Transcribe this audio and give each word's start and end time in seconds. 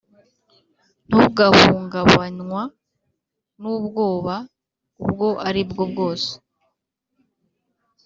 ntugahungabanywa 1.09 2.61
n’ubwoba 3.61 4.35
ubwo 5.03 5.27
ari 5.47 5.61
bwo 5.69 5.83
bwose. 5.91 6.31